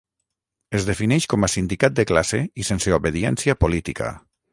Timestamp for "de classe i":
1.99-2.65